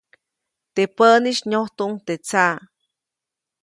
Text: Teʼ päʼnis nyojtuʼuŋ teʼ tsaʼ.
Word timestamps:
Teʼ 0.73 0.89
päʼnis 0.97 1.39
nyojtuʼuŋ 1.49 1.91
teʼ 2.05 2.19
tsaʼ. 2.27 2.55